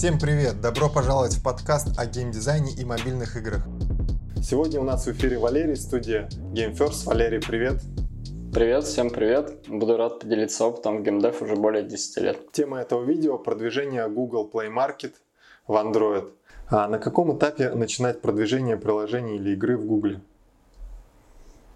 Всем 0.00 0.18
привет! 0.18 0.62
Добро 0.62 0.88
пожаловать 0.88 1.34
в 1.34 1.42
подкаст 1.42 1.98
о 1.98 2.06
геймдизайне 2.06 2.72
и 2.72 2.86
мобильных 2.86 3.36
играх. 3.36 3.66
Сегодня 4.42 4.80
у 4.80 4.82
нас 4.82 5.04
в 5.04 5.12
эфире 5.12 5.38
Валерий, 5.38 5.76
студия 5.76 6.26
Game 6.54 6.74
First. 6.74 7.04
Валерий, 7.04 7.38
привет! 7.38 7.82
Привет, 8.50 8.84
всем 8.84 9.10
привет. 9.10 9.68
Буду 9.68 9.98
рад 9.98 10.20
поделиться 10.20 10.64
опытом 10.64 10.96
в 10.96 11.02
геймдев 11.02 11.42
уже 11.42 11.54
более 11.54 11.82
10 11.82 12.16
лет. 12.16 12.50
Тема 12.50 12.80
этого 12.80 13.04
видео– 13.04 13.36
продвижение 13.44 14.08
Google 14.08 14.50
Play 14.50 14.74
Market 14.74 15.12
в 15.66 15.74
Android. 15.74 16.32
А 16.70 16.88
на 16.88 16.98
каком 16.98 17.36
этапе 17.36 17.68
начинать 17.68 18.22
продвижение 18.22 18.78
приложений 18.78 19.36
или 19.36 19.50
игры 19.50 19.76
в 19.76 19.84
Google? 19.84 20.20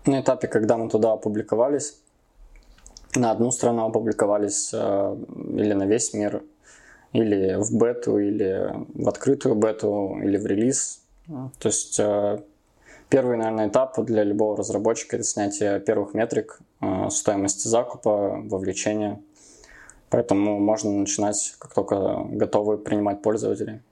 На 0.06 0.22
этапе, 0.22 0.48
когда 0.48 0.78
мы 0.78 0.88
туда 0.88 1.12
опубликовались, 1.12 1.98
на 3.14 3.32
одну 3.32 3.50
страну 3.50 3.84
опубликовались 3.84 4.70
э, 4.72 5.16
или 5.58 5.74
на 5.74 5.84
весь 5.84 6.14
мир, 6.14 6.42
или 7.14 7.56
в 7.58 7.74
бету, 7.74 8.18
или 8.18 8.70
в 8.92 9.08
открытую 9.08 9.54
бету, 9.54 10.18
или 10.22 10.36
в 10.36 10.44
релиз. 10.44 11.00
То 11.26 11.68
есть 11.68 11.98
э, 11.98 12.38
Первый, 13.14 13.36
наверное, 13.36 13.68
этап 13.68 14.00
для 14.04 14.24
любого 14.24 14.56
разработчика– 14.56 15.14
это 15.18 15.24
снятие 15.24 15.78
первых 15.78 16.14
метрик, 16.14 16.58
э, 16.80 17.10
стоимости 17.10 17.68
закупа, 17.68 18.42
вовлечения. 18.44 19.20
Поэтому 20.10 20.58
можно 20.58 20.90
начинать, 20.90 21.54
как 21.60 21.74
только 21.74 22.26
готовы 22.30 22.76
принимать 22.76 23.22
пользователей. 23.22 23.82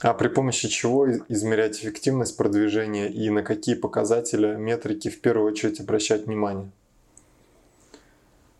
А 0.00 0.12
при 0.12 0.26
помощи 0.26 0.68
чего 0.68 1.08
измерять 1.28 1.78
эффективность 1.78 2.36
продвижения 2.36 3.08
и 3.08 3.30
на 3.30 3.42
какие 3.42 3.76
показатели, 3.76 4.56
метрики 4.56 5.08
в 5.08 5.20
первую 5.20 5.52
очередь 5.52 5.78
обращать 5.78 6.26
внимание? 6.26 6.70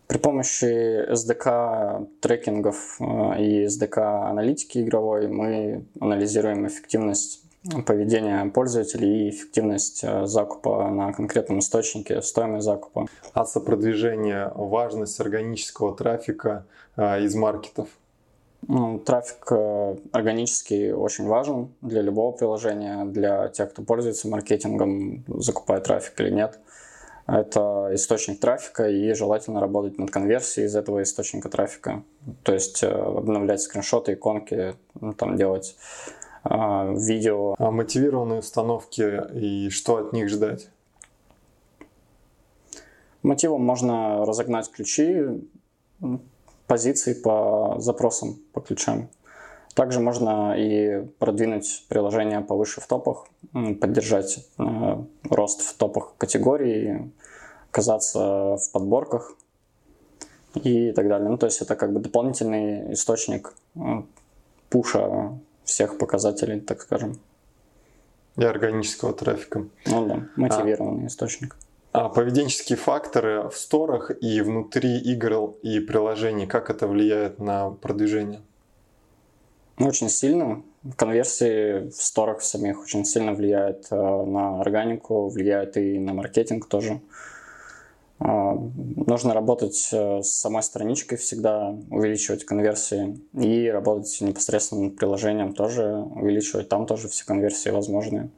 При 0.07 0.19
помощи 0.19 1.11
SDK 1.11 2.07
трекингов 2.21 2.97
э, 2.99 3.41
и 3.41 3.65
SDK 3.65 4.29
аналитики 4.29 4.77
игровой 4.77 5.27
мы 5.27 5.85
анализируем 5.99 6.67
эффективность 6.67 7.41
поведение 7.87 8.45
пользователей 8.51 9.27
и 9.27 9.29
эффективность 9.31 10.03
э, 10.03 10.27
закупа 10.27 10.89
на 10.89 11.11
конкретном 11.11 11.57
источнике, 11.59 12.21
стоимость 12.21 12.65
закупа. 12.65 13.07
Аса 13.33 13.59
продвижения, 13.59 14.51
важность 14.53 15.19
органического 15.19 15.95
трафика 15.95 16.65
э, 16.97 17.23
из 17.23 17.33
маркетов. 17.33 17.89
Ну, 18.67 18.99
трафик 18.99 19.51
органический 20.11 20.91
очень 20.91 21.27
важен 21.27 21.69
для 21.81 22.01
любого 22.01 22.31
приложения, 22.31 23.05
для 23.05 23.47
тех, 23.49 23.71
кто 23.71 23.83
пользуется 23.83 24.27
маркетингом, 24.27 25.23
закупает 25.27 25.83
трафик 25.83 26.19
или 26.19 26.31
нет. 26.31 26.59
Это 27.27 27.89
источник 27.93 28.39
трафика, 28.39 28.87
и 28.87 29.13
желательно 29.13 29.59
работать 29.59 29.97
над 29.97 30.11
конверсией 30.11 30.67
из 30.67 30.75
этого 30.75 31.01
источника 31.01 31.49
трафика. 31.49 32.03
То 32.43 32.53
есть 32.53 32.83
обновлять 32.83 33.61
скриншоты, 33.61 34.13
иконки, 34.13 34.75
ну, 34.99 35.13
там 35.13 35.35
делать 35.35 35.75
а, 36.43 36.93
видео. 36.95 37.55
А 37.57 37.71
мотивированные 37.71 38.39
установки 38.39 39.23
и 39.33 39.69
что 39.71 39.97
от 39.97 40.13
них 40.13 40.29
ждать? 40.29 40.69
Мотивом 43.23 43.63
можно 43.63 44.23
разогнать 44.23 44.69
ключи, 44.69 45.25
позиции 46.67 47.13
по 47.13 47.75
запросам, 47.79 48.35
по 48.53 48.61
ключам. 48.61 49.09
Также 49.75 49.99
можно 49.99 50.55
и 50.57 51.05
продвинуть 51.19 51.85
приложение 51.89 52.39
повыше 52.39 52.79
в 52.79 52.87
топах, 52.87 53.27
поддержать 53.51 54.47
э, 54.57 55.03
рост 55.29 55.61
в 55.61 55.75
топах 55.75 56.13
категорий, 56.17 57.11
оказаться 57.71 58.55
в 58.55 58.71
подборках 58.71 59.35
и 60.53 60.93
так 60.93 61.09
далее. 61.09 61.27
Ну, 61.27 61.37
то 61.37 61.47
есть 61.47 61.61
это 61.61 61.75
как 61.75 61.91
бы 61.91 61.99
дополнительный 61.99 62.93
источник 62.93 63.53
э, 63.75 63.79
пуша 64.69 65.37
всех 65.65 65.97
показателей, 65.97 66.61
так 66.61 66.81
скажем. 66.81 67.19
И 68.37 68.45
органического 68.45 69.11
трафика. 69.11 69.65
Ну 69.87 70.05
да, 70.07 70.27
мотивированный 70.37 71.03
а, 71.03 71.07
источник. 71.07 71.57
А 71.91 72.07
поведенческие 72.07 72.77
факторы 72.77 73.49
в 73.49 73.57
сторах 73.57 74.11
и 74.21 74.39
внутри 74.39 74.99
игр 74.99 75.51
и 75.63 75.81
приложений, 75.81 76.47
как 76.47 76.69
это 76.69 76.87
влияет 76.87 77.39
на 77.39 77.71
продвижение? 77.71 78.41
Очень 79.77 80.09
сильно. 80.09 80.63
Конверсии 80.95 81.89
в 81.89 81.95
сторах 81.95 82.41
самих 82.41 82.81
очень 82.81 83.03
сильно 83.03 83.33
влияет 83.33 83.87
э, 83.91 83.95
на 83.95 84.61
органику, 84.61 85.27
влияет 85.27 85.75
и 85.75 85.99
на 85.99 86.13
маркетинг 86.13 86.67
тоже. 86.67 87.01
А, 88.19 88.53
нужно 88.53 89.33
работать 89.33 89.89
э, 89.91 90.21
с 90.21 90.29
самой 90.29 90.63
страничкой 90.63 91.17
всегда, 91.17 91.75
увеличивать 91.89 92.45
конверсии 92.45 93.19
и 93.33 93.67
работать 93.67 94.21
непосредственно 94.21 94.85
над 94.85 94.95
приложением 94.95 95.53
тоже, 95.53 95.93
увеличивать 95.93 96.69
там 96.69 96.85
тоже 96.85 97.09
все 97.09 97.25
конверсии 97.25 97.69
возможные. 97.69 98.29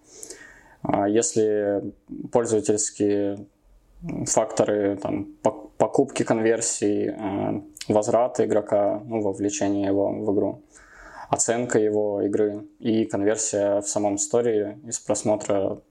А 0.81 1.07
если 1.07 1.93
пользовательские 2.31 3.45
факторы 4.25 4.97
там, 4.97 5.27
покупки 5.77 6.23
конверсий, 6.23 7.09
э, 7.09 7.61
возврата 7.87 8.45
игрока, 8.45 9.03
ну, 9.05 9.21
вовлечение 9.21 9.85
его 9.85 10.11
в 10.11 10.33
игру, 10.33 10.61
оценка 11.29 11.79
его 11.79 12.21
игры 12.21 12.65
и 12.79 13.05
конверсия 13.05 13.81
в 13.81 13.87
самом 13.87 14.15
истории 14.15 14.77
из 14.87 14.99
просмотра 14.99 15.81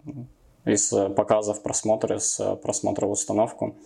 из 0.66 0.92
показов 1.14 1.62
просмотра, 1.62 2.18
с 2.18 2.56
просмотра 2.56 3.06
в 3.06 3.12
установку. 3.12 3.76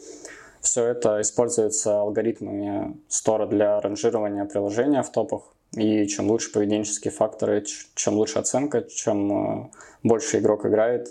Все 0.61 0.87
это 0.87 1.21
используется 1.21 2.00
алгоритмами 2.00 2.97
стора 3.09 3.47
для 3.47 3.81
ранжирования 3.81 4.44
приложения 4.44 5.03
в 5.03 5.11
топах. 5.11 5.55
И 5.77 6.06
чем 6.06 6.28
лучше 6.28 6.53
поведенческие 6.53 7.12
факторы, 7.12 7.65
чем 7.94 8.15
лучше 8.15 8.41
оценка, 8.41 8.82
чем 8.82 9.62
э, 9.62 9.71
больше 10.03 10.38
игрок 10.38 10.67
играет, 10.67 11.09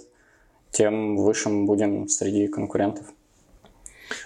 тем 0.72 1.16
выше 1.16 1.50
мы 1.50 1.66
будем 1.66 2.10
среди 2.10 2.48
конкурентов. 2.48 3.08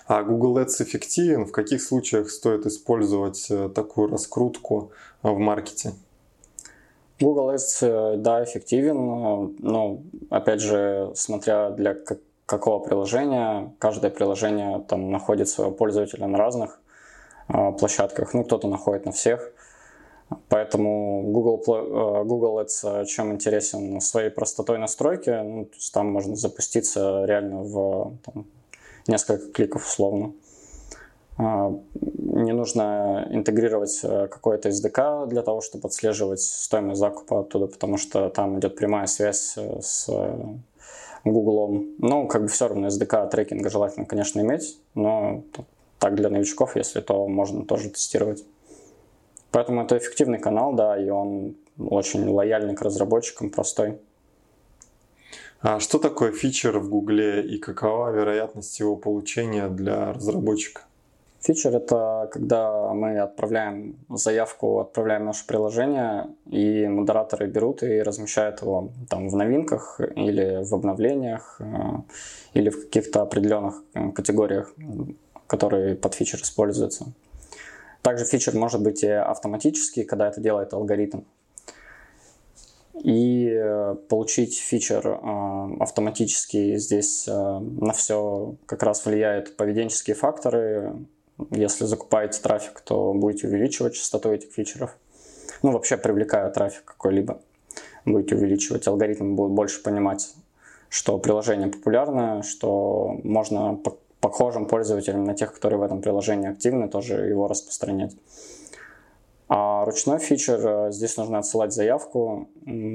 А 0.07 0.23
Google 0.23 0.59
Ads 0.59 0.83
эффективен? 0.83 1.45
В 1.45 1.51
каких 1.51 1.81
случаях 1.81 2.29
стоит 2.29 2.65
использовать 2.65 3.47
э, 3.49 3.69
такую 3.69 4.09
раскрутку 4.09 4.91
в 5.21 5.37
маркете? 5.37 5.93
Google 7.19 7.53
Ads, 7.53 7.77
э, 7.81 8.17
да, 8.17 8.43
эффективен, 8.43 8.97
э, 8.97 9.49
но, 9.59 10.01
опять 10.29 10.61
же, 10.61 11.11
смотря 11.15 11.69
для 11.69 11.95
какого 12.45 12.79
приложения, 12.79 13.73
каждое 13.79 14.11
приложение 14.11 14.83
там 14.87 15.11
находит 15.11 15.47
своего 15.47 15.71
пользователя 15.71 16.27
на 16.27 16.37
разных 16.37 16.79
э, 17.49 17.71
площадках, 17.79 18.33
ну, 18.33 18.43
кто-то 18.43 18.67
находит 18.67 19.05
на 19.05 19.11
всех. 19.11 19.51
Поэтому 20.49 21.21
Google, 21.31 21.57
Google 22.25 22.59
Ads 22.59 23.05
чем 23.05 23.33
интересен? 23.33 24.01
Своей 24.01 24.31
простотой 24.31 24.79
настройки, 24.79 25.29
ну, 25.29 25.65
то 25.65 25.75
есть 25.75 25.93
там 25.93 26.07
можно 26.07 26.35
запуститься 26.35 27.25
реально 27.25 27.61
в 27.61 28.17
там, 28.25 28.45
несколько 29.07 29.51
кликов 29.51 29.85
условно. 29.85 30.33
А, 31.37 31.73
не 31.99 32.51
нужно 32.53 33.27
интегрировать 33.31 33.99
э, 34.03 34.27
какой-то 34.27 34.69
SDK 34.69 35.27
для 35.27 35.41
того, 35.41 35.61
чтобы 35.61 35.87
отслеживать 35.87 36.41
стоимость 36.41 36.99
закупа 36.99 37.39
оттуда, 37.39 37.67
потому 37.67 37.97
что 37.97 38.29
там 38.29 38.59
идет 38.59 38.75
прямая 38.75 39.07
связь 39.07 39.55
э, 39.57 39.79
с 39.81 40.07
Google. 41.25 41.85
Ну, 41.97 42.27
как 42.27 42.43
бы 42.43 42.47
все 42.49 42.67
равно 42.67 42.87
SDK 42.87 43.29
трекинга 43.29 43.69
желательно, 43.69 44.05
конечно, 44.05 44.41
иметь, 44.41 44.79
но 44.93 45.43
так 45.99 46.15
для 46.15 46.29
новичков, 46.29 46.75
если 46.75 47.01
то 47.01 47.27
можно 47.27 47.65
тоже 47.65 47.89
тестировать. 47.89 48.43
Поэтому 49.51 49.83
это 49.83 49.97
эффективный 49.97 50.39
канал, 50.39 50.73
да, 50.73 50.97
и 50.97 51.09
он 51.09 51.55
очень 51.79 52.27
лояльный 52.27 52.75
к 52.75 52.81
разработчикам, 52.81 53.49
простой. 53.49 53.99
А 55.65 55.79
что 55.79 55.97
такое 55.97 56.33
фичер 56.33 56.77
в 56.77 56.89
Гугле 56.89 57.41
и 57.41 57.57
какова 57.57 58.09
вероятность 58.11 58.77
его 58.81 58.97
получения 58.97 59.69
для 59.69 60.11
разработчика? 60.11 60.81
Фичер— 61.39 61.73
это 61.77 62.29
когда 62.33 62.93
мы 62.93 63.17
отправляем 63.19 63.95
заявку, 64.09 64.81
отправляем 64.81 65.23
наше 65.23 65.47
приложение, 65.47 66.27
и 66.51 66.85
модераторы 66.87 67.47
берут 67.47 67.81
и 67.81 68.01
размещают 68.01 68.61
его 68.61 68.89
там 69.09 69.29
в 69.29 69.35
новинках 69.37 70.01
или 70.17 70.65
в 70.65 70.73
обновлениях, 70.73 71.61
э, 71.61 71.65
или 72.53 72.69
в 72.69 72.83
каких-то 72.83 73.21
определенных 73.21 73.83
э, 73.93 74.11
категориях, 74.11 74.73
которые 75.47 75.95
под 75.95 76.13
фичер 76.13 76.41
используются. 76.41 77.05
Также 78.01 78.25
фичер 78.25 78.53
может 78.53 78.83
быть 78.83 79.01
и 79.03 79.07
автоматический, 79.07 80.03
когда 80.03 80.27
это 80.27 80.41
делает 80.41 80.73
алгоритм. 80.73 81.21
И 83.01 83.49
э, 83.49 83.95
получить 84.07 84.57
фичер 84.57 85.19
автоматически 85.79 86.77
здесь 86.77 87.27
на 87.27 87.93
все 87.93 88.55
как 88.65 88.83
раз 88.83 89.05
влияют 89.05 89.57
поведенческие 89.57 90.15
факторы, 90.15 90.93
если 91.49 91.85
закупаете 91.85 92.39
трафик, 92.41 92.81
то 92.81 93.13
будете 93.13 93.47
увеличивать 93.47 93.95
частоту 93.95 94.31
этих 94.31 94.51
фичеров. 94.51 94.95
Ну, 95.63 95.71
вообще 95.71 95.97
привлекая 95.97 96.49
трафик 96.51 96.85
какой-либо. 96.85 97.41
Будете 98.05 98.35
увеличивать, 98.35 98.87
алгоритм 98.87 99.35
будет 99.35 99.51
больше 99.51 99.81
понимать, 99.81 100.33
что 100.89 101.17
приложение 101.17 101.69
популярное, 101.69 102.41
что 102.43 103.19
можно 103.23 103.75
по 103.75 103.97
похожим 104.23 104.67
пользователям 104.67 105.25
на 105.25 105.35
тех, 105.35 105.53
которые 105.53 105.79
в 105.79 105.83
этом 105.83 106.01
приложении 106.01 106.49
активны, 106.49 106.87
тоже 106.87 107.27
его 107.27 107.49
распространять. 107.49 108.15
Ручной 109.85 110.19
фичер, 110.19 110.59
э, 110.65 110.91
здесь 110.91 111.17
нужно 111.17 111.39
отсылать 111.39 111.73
заявку. 111.73 112.49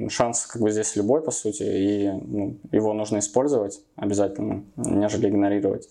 Шанс 0.09 0.47
как 0.47 0.63
бы 0.63 0.71
здесь 0.71 0.97
любой, 0.97 1.23
по 1.23 1.31
сути, 1.31 1.63
и 1.63 2.11
ну, 2.11 2.57
его 2.73 2.93
нужно 2.93 3.19
использовать 3.19 3.81
обязательно, 3.97 4.65
нежели 4.77 5.29
игнорировать. 5.29 5.89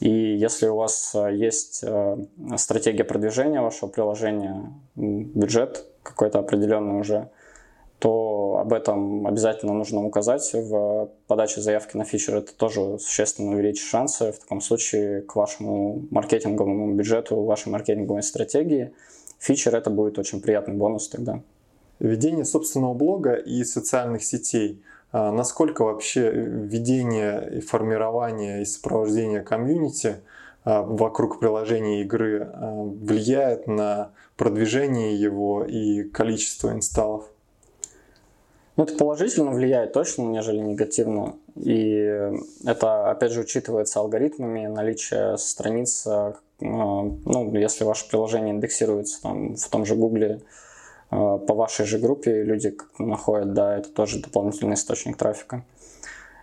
И 0.00 0.10
если 0.10 0.68
у 0.68 0.76
вас 0.76 1.14
э, 1.14 1.34
есть 1.34 1.82
э, 1.82 2.16
стратегия 2.56 3.04
продвижения 3.04 3.60
вашего 3.60 3.88
приложения, 3.88 4.72
бюджет 4.94 5.86
какой-то 6.02 6.38
определенный 6.38 7.00
уже, 7.00 7.30
то 7.98 8.58
об 8.60 8.74
этом 8.74 9.26
обязательно 9.26 9.72
нужно 9.72 10.04
указать 10.04 10.50
в 10.52 11.10
подаче 11.26 11.62
заявки 11.62 11.96
на 11.96 12.04
фичер. 12.04 12.36
Это 12.36 12.54
тоже 12.54 12.98
существенно 12.98 13.52
увеличит 13.52 13.86
шансы 13.86 14.32
в 14.32 14.38
таком 14.38 14.60
случае 14.60 15.22
к 15.22 15.34
вашему 15.34 16.04
маркетинговому 16.10 16.94
бюджету, 16.94 17.42
вашей 17.42 17.70
маркетинговой 17.70 18.22
стратегии. 18.22 18.92
Фичер 19.38 19.74
это 19.74 19.90
будет 19.90 20.18
очень 20.18 20.40
приятный 20.40 20.74
бонус 20.74 21.08
тогда. 21.08 21.40
Ведение 21.98 22.44
собственного 22.44 22.94
блога 22.94 23.34
и 23.34 23.64
социальных 23.64 24.24
сетей. 24.24 24.82
А 25.12 25.32
насколько 25.32 25.82
вообще 25.82 26.30
ведение 26.30 27.58
и 27.58 27.60
формирование 27.60 28.62
и 28.62 28.64
сопровождение 28.64 29.40
комьюнити 29.40 30.16
а, 30.64 30.82
вокруг 30.82 31.38
приложения 31.38 32.02
игры 32.02 32.50
а, 32.52 32.82
влияет 32.82 33.66
на 33.66 34.10
продвижение 34.36 35.14
его 35.14 35.64
и 35.64 36.02
количество 36.04 36.70
инсталлов? 36.70 37.30
Ну, 38.76 38.84
это 38.84 38.94
положительно 38.94 39.52
влияет 39.52 39.94
точно, 39.94 40.22
нежели 40.22 40.58
негативно. 40.58 41.36
И 41.54 42.30
это, 42.66 43.10
опять 43.10 43.32
же, 43.32 43.40
учитывается 43.40 44.00
алгоритмами 44.00 44.66
наличие 44.66 45.38
страниц, 45.38 46.06
э, 46.06 46.34
ну, 46.60 47.54
если 47.54 47.84
ваше 47.84 48.08
приложение 48.08 48.54
индексируется 48.54 49.22
там, 49.22 49.56
в 49.56 49.68
том 49.68 49.84
же 49.84 49.94
Гугле, 49.94 50.40
э, 51.10 51.16
по 51.16 51.54
вашей 51.54 51.86
же 51.86 51.98
группе 51.98 52.42
люди 52.42 52.76
находят, 52.98 53.52
да, 53.52 53.76
это 53.76 53.90
тоже 53.90 54.20
дополнительный 54.20 54.74
источник 54.74 55.16
трафика. 55.16 55.64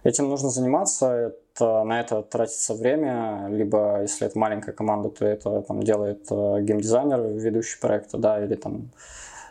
Этим 0.04 0.30
нужно 0.30 0.50
заниматься, 0.50 1.34
это, 1.54 1.84
на 1.84 2.02
это 2.02 2.22
тратится 2.24 2.74
время, 2.74 3.48
либо 3.50 4.02
если 4.02 4.28
это 4.28 4.38
маленькая 4.38 4.74
команда, 4.74 5.10
то 5.10 5.26
это 5.26 5.62
там, 5.62 5.82
делает 5.82 6.26
э, 6.30 6.62
геймдизайнер, 6.62 7.22
ведущий 7.22 7.80
проекта, 7.80 8.18
да, 8.18 8.44
или 8.44 8.56
там 8.56 8.90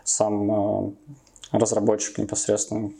сам 0.05 0.97
разработчик 1.53 2.19
непосредственно. 2.19 2.93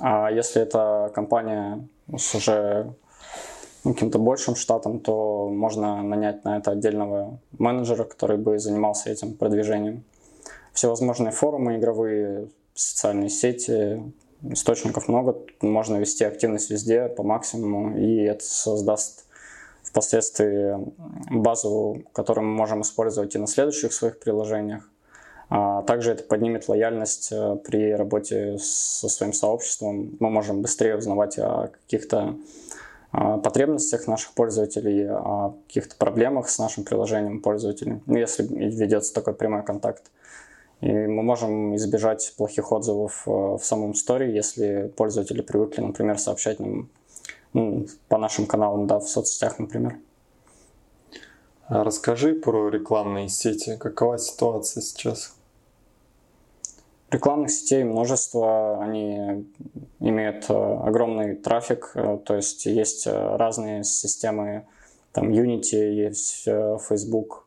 А 0.00 0.30
если 0.30 0.62
это 0.62 1.10
компания 1.14 1.88
с 2.16 2.34
уже 2.34 2.94
каким-то 3.82 4.18
большим 4.18 4.54
штатом, 4.54 5.00
то 5.00 5.48
можно 5.48 6.02
нанять 6.02 6.44
на 6.44 6.58
это 6.58 6.70
отдельного 6.70 7.38
менеджера, 7.58 8.04
который 8.04 8.38
бы 8.38 8.58
занимался 8.58 9.10
этим 9.10 9.34
продвижением. 9.34 10.04
Всевозможные 10.72 11.32
форумы 11.32 11.76
игровые, 11.76 12.48
социальные 12.74 13.28
сети, 13.28 14.02
источников 14.42 15.08
много, 15.08 15.36
можно 15.60 15.96
вести 15.96 16.24
активность 16.24 16.70
везде 16.70 17.08
по 17.08 17.22
максимуму, 17.22 17.96
и 17.96 18.22
это 18.22 18.44
создаст 18.44 19.26
впоследствии 19.82 20.76
базу, 21.30 22.02
которую 22.12 22.46
мы 22.46 22.54
можем 22.54 22.82
использовать 22.82 23.34
и 23.34 23.38
на 23.38 23.46
следующих 23.46 23.92
своих 23.92 24.18
приложениях. 24.18 24.88
А 25.50 25.82
также 25.82 26.12
это 26.12 26.22
поднимет 26.22 26.66
лояльность 26.66 27.30
э, 27.30 27.56
при 27.56 27.92
работе 27.92 28.56
со 28.58 29.10
своим 29.10 29.34
сообществом. 29.34 30.16
Мы 30.18 30.30
можем 30.30 30.62
быстрее 30.62 30.96
узнавать 30.96 31.38
о 31.38 31.68
каких-то 31.68 32.36
потребностях 33.12 34.06
наших 34.06 34.32
пользователей, 34.32 35.06
о 35.08 35.54
каких-то 35.66 35.96
проблемах 35.96 36.48
с 36.48 36.58
нашим 36.58 36.84
приложением 36.84 37.40
пользователей, 37.40 38.00
ну, 38.06 38.16
если 38.16 38.42
ведется 38.42 39.12
такой 39.12 39.34
прямой 39.34 39.62
контакт. 39.64 40.10
И 40.80 40.90
мы 40.90 41.22
можем 41.22 41.76
избежать 41.76 42.34
плохих 42.36 42.72
отзывов 42.72 43.22
э, 43.26 43.30
в 43.30 43.60
самом 43.62 43.94
сторе, 43.94 44.34
если 44.34 44.92
пользователи 44.96 45.40
привыкли, 45.40 45.80
например, 45.80 46.18
сообщать 46.18 46.58
нам 46.58 46.88
ну, 47.52 47.86
по 48.08 48.18
нашим 48.18 48.46
каналам, 48.46 48.88
да, 48.88 48.98
в 48.98 49.08
соцсетях, 49.08 49.60
например. 49.60 49.98
А 51.68 51.84
расскажи 51.84 52.34
про 52.34 52.68
рекламные 52.68 53.28
сети. 53.28 53.76
Какова 53.76 54.18
ситуация 54.18 54.80
сейчас? 54.80 55.36
Рекламных 57.12 57.50
сетей 57.50 57.84
множество, 57.84 58.82
они 58.82 59.46
имеют 60.00 60.46
э, 60.48 60.54
огромный 60.54 61.34
трафик, 61.34 61.90
э, 61.94 62.18
то 62.24 62.36
есть 62.36 62.64
есть 62.64 63.06
э, 63.06 63.36
разные 63.36 63.84
системы, 63.84 64.64
там 65.12 65.28
Unity, 65.28 65.92
есть 65.92 66.44
Facebook 66.88 67.46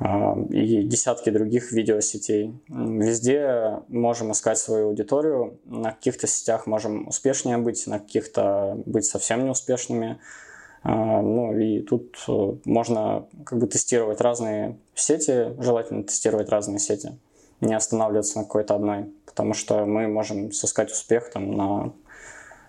и 0.00 0.82
десятки 0.84 1.28
других 1.28 1.72
видеосетей. 1.72 2.58
Везде 2.68 3.80
можем 3.88 4.32
искать 4.32 4.56
свою 4.56 4.86
аудиторию, 4.88 5.58
на 5.66 5.90
каких-то 5.90 6.26
сетях 6.26 6.66
можем 6.66 7.08
успешнее 7.08 7.58
быть, 7.58 7.86
на 7.86 7.98
каких-то 7.98 8.80
быть 8.86 9.04
совсем 9.04 9.44
неуспешными. 9.44 10.20
Ну 10.84 11.58
и 11.58 11.80
тут 11.80 12.16
можно 12.64 13.26
как 13.44 13.58
бы 13.58 13.66
тестировать 13.66 14.20
разные 14.20 14.78
сети, 14.94 15.60
желательно 15.60 16.04
тестировать 16.04 16.48
разные 16.48 16.78
сети 16.78 17.18
не 17.60 17.74
останавливаться 17.74 18.38
на 18.38 18.44
какой-то 18.44 18.74
одной, 18.74 19.12
потому 19.26 19.54
что 19.54 19.84
мы 19.84 20.08
можем 20.08 20.52
сыскать 20.52 20.90
успех 20.90 21.30
там 21.30 21.50
на 21.50 21.92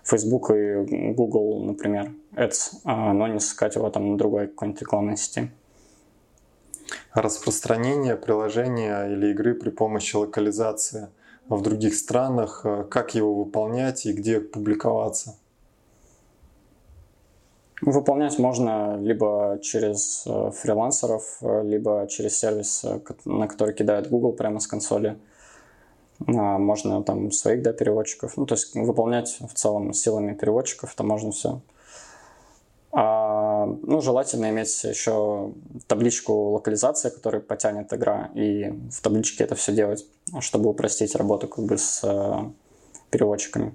Facebook 0.04 0.50
и 0.50 1.12
Google, 1.12 1.64
например, 1.64 2.12
Ads, 2.32 2.80
а, 2.84 3.12
но 3.12 3.26
не 3.28 3.40
сыскать 3.40 3.76
его 3.76 3.90
там 3.90 4.12
на 4.12 4.18
другой 4.18 4.48
какой-нибудь 4.48 4.80
рекламной 4.80 5.16
сети. 5.16 5.50
Распространение 7.12 8.16
приложения 8.16 9.06
или 9.06 9.30
игры 9.30 9.54
при 9.54 9.70
помощи 9.70 10.16
локализации 10.16 11.08
в 11.48 11.62
других 11.62 11.94
странах, 11.94 12.62
э, 12.64 12.84
как 12.88 13.14
его 13.14 13.34
выполнять 13.34 14.06
и 14.06 14.12
где 14.12 14.40
публиковаться? 14.40 15.36
Выполнять 17.80 18.38
можно 18.38 18.98
либо 19.00 19.58
через 19.62 20.24
э, 20.26 20.50
фрилансеров, 20.50 21.38
э, 21.40 21.62
либо 21.64 22.06
через 22.08 22.38
сервис, 22.38 22.84
э, 22.84 23.00
на 23.24 23.48
который 23.48 23.74
кидает 23.74 24.10
Google 24.10 24.32
прямо 24.32 24.60
с 24.60 24.66
консоли. 24.66 25.16
А, 26.26 26.58
можно 26.58 27.02
там 27.02 27.32
своих 27.32 27.62
да, 27.62 27.72
переводчиков. 27.72 28.36
Ну, 28.36 28.44
то 28.44 28.54
есть 28.54 28.74
выполнять 28.74 29.38
в 29.40 29.54
целом 29.54 29.94
силами 29.94 30.34
переводчиков, 30.34 30.92
это 30.92 31.04
можно 31.04 31.32
все. 31.32 31.62
А, 32.92 33.64
ну, 33.64 34.02
желательно 34.02 34.50
иметь 34.50 34.84
еще 34.84 35.54
табличку 35.86 36.50
локализации, 36.50 37.08
которая 37.08 37.40
потянет 37.40 37.90
игра, 37.94 38.30
и 38.34 38.74
в 38.90 39.00
табличке 39.00 39.44
это 39.44 39.54
все 39.54 39.72
делать, 39.72 40.04
чтобы 40.40 40.68
упростить 40.68 41.14
работу 41.14 41.48
как 41.48 41.64
бы 41.64 41.78
с 41.78 42.04
переводчиками. 43.10 43.74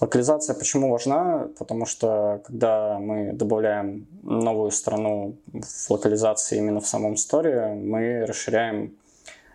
Локализация 0.00 0.54
почему 0.54 0.90
важна? 0.90 1.48
Потому 1.58 1.84
что 1.84 2.40
когда 2.44 2.98
мы 2.98 3.32
добавляем 3.34 4.06
новую 4.22 4.70
страну 4.70 5.36
в 5.52 5.90
локализации 5.90 6.56
именно 6.56 6.80
в 6.80 6.86
самом 6.86 7.16
сторе, 7.16 7.74
мы 7.74 8.24
расширяем 8.24 8.96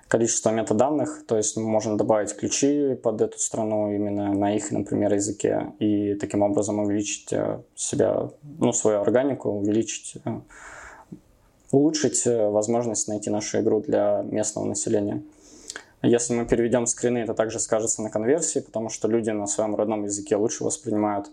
количество 0.08 0.52
метаданных, 0.52 1.26
то 1.26 1.36
есть 1.36 1.58
мы 1.58 1.64
можем 1.64 1.98
добавить 1.98 2.36
ключи 2.36 2.94
под 2.94 3.22
эту 3.22 3.40
страну 3.40 3.92
именно 3.92 4.34
на 4.34 4.56
их, 4.56 4.72
например, 4.72 5.16
языке, 5.16 5.74
и 5.80 6.14
таким 6.14 6.44
образом 6.44 6.78
увеличить 6.78 7.34
э, 7.34 7.62
себя, 7.76 8.30
ну, 8.60 8.72
свою 8.72 9.02
органику, 9.02 9.50
увеличить, 9.50 10.18
э, 10.24 10.40
улучшить 11.72 12.28
э, 12.28 12.50
возможность 12.50 13.08
найти 13.08 13.32
нашу 13.32 13.62
игру 13.62 13.82
для 13.82 14.22
местного 14.22 14.66
населения. 14.66 15.24
Если 16.02 16.34
мы 16.34 16.46
переведем 16.46 16.86
скрины, 16.86 17.20
это 17.20 17.34
также 17.34 17.60
скажется 17.60 18.02
на 18.02 18.10
конверсии, 18.10 18.60
потому 18.60 18.90
что 18.90 19.08
люди 19.08 19.32
на 19.32 19.48
своем 19.48 19.76
родном 19.76 20.04
языке 20.04 20.36
лучше 20.36 20.64
воспринимают. 20.64 21.30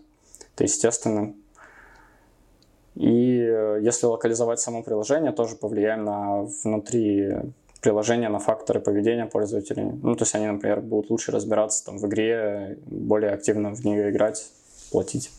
Это 0.55 0.63
естественно. 0.63 1.33
И 2.95 3.39
э, 3.39 3.79
если 3.81 4.05
локализовать 4.05 4.59
само 4.59 4.83
приложение, 4.83 5.31
тоже 5.31 5.55
повлияем 5.55 6.05
на 6.05 6.43
внутри 6.63 7.33
приложения, 7.81 8.29
на 8.29 8.39
факторы 8.39 8.79
поведения 8.79 9.25
пользователей. 9.25 9.83
Ну, 9.83 10.15
то 10.15 10.23
есть 10.23 10.33
они, 10.35 10.47
например, 10.47 10.81
будут 10.81 11.09
лучше 11.09 11.31
разбираться 11.31 11.85
там, 11.85 11.97
в 11.97 12.07
игре, 12.07 12.77
более 12.85 13.31
активно 13.31 13.75
в 13.75 13.83
нее 13.83 14.09
играть, 14.09 14.49
платить. 14.91 15.31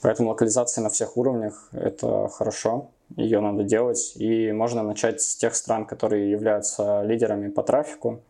Поэтому 0.00 0.30
локализация 0.30 0.82
на 0.82 0.88
всех 0.88 1.16
уровнях– 1.16 1.68
это 1.72 2.28
хорошо, 2.28 2.90
ее 3.16 3.40
надо 3.40 3.64
делать. 3.64 4.14
И 4.16 4.52
можно 4.52 4.82
начать 4.82 5.20
с 5.20 5.36
тех 5.36 5.54
стран, 5.54 5.86
которые 5.86 6.30
являются 6.30 7.02
лидерами 7.02 7.48
по 7.48 7.62
трафику, 7.62 8.20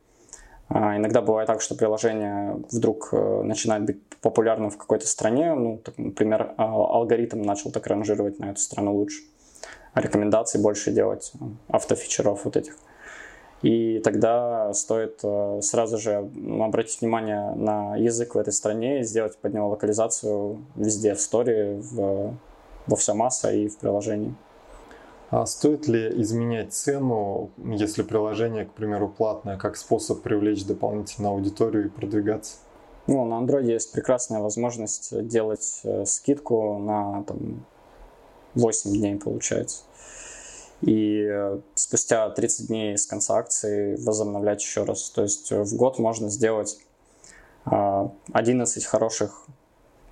а, 0.74 0.96
иногда 0.96 1.20
бывает 1.20 1.46
так, 1.46 1.60
что 1.60 1.74
приложение 1.74 2.62
вдруг 2.70 3.10
э, 3.12 3.42
начинает 3.42 3.84
быть 3.84 3.98
популярным 4.22 4.70
в 4.70 4.78
какой-то 4.78 5.06
стране. 5.06 5.54
Ну, 5.54 5.78
так, 5.78 5.98
например, 5.98 6.54
а, 6.56 6.64
алгоритм 6.64 7.42
начал 7.42 7.70
так 7.70 7.86
ранжировать 7.86 8.38
на 8.38 8.50
эту 8.50 8.60
страну 8.60 8.94
лучше. 8.94 9.22
Рекомендации 9.94 10.58
больше 10.58 10.90
делать, 10.90 11.32
автофичеров 11.68 12.46
вот 12.46 12.56
этих. 12.56 12.78
И 13.60 14.00
тогда 14.00 14.72
стоит 14.72 15.20
э, 15.22 15.60
сразу 15.62 15.98
же 15.98 16.30
обратить 16.60 17.00
внимание 17.00 17.54
на 17.54 17.96
язык 17.96 18.34
в 18.34 18.38
этой 18.38 18.52
стране 18.52 19.00
и 19.00 19.04
сделать 19.04 19.36
под 19.36 19.52
него 19.52 19.68
локализацию 19.68 20.64
везде, 20.74 21.14
в 21.14 21.20
сторе, 21.20 21.76
в, 21.76 22.34
во 22.86 22.96
все 22.96 23.12
масса 23.14 23.52
и 23.52 23.68
в 23.68 23.76
приложении. 23.76 24.34
А 25.32 25.46
стоит 25.46 25.88
ли 25.88 26.12
изменять 26.20 26.74
цену, 26.74 27.52
если 27.56 28.02
приложение, 28.02 28.66
к 28.66 28.72
примеру, 28.74 29.08
платное, 29.08 29.56
как 29.56 29.78
способ 29.78 30.20
привлечь 30.20 30.66
дополнительную 30.66 31.32
аудиторию 31.32 31.86
и 31.86 31.88
продвигаться? 31.88 32.56
Ну, 33.06 33.24
на 33.24 33.42
Android 33.42 33.64
есть 33.64 33.92
прекрасная 33.92 34.40
возможность 34.40 35.26
делать 35.26 35.80
э, 35.84 36.04
скидку 36.04 36.78
на 36.78 37.22
там, 37.22 37.64
8 38.56 38.92
дней, 38.92 39.16
получается. 39.16 39.84
И 40.82 41.26
э, 41.26 41.60
спустя 41.76 42.28
30 42.28 42.66
дней 42.66 42.98
с 42.98 43.06
конца 43.06 43.36
акции 43.38 43.96
возобновлять 44.04 44.60
еще 44.62 44.84
раз. 44.84 45.08
То 45.08 45.22
есть 45.22 45.50
в 45.50 45.76
год 45.76 45.98
можно 45.98 46.28
сделать 46.28 46.78
11 47.64 48.84
а, 48.84 48.86
хороших 48.86 49.46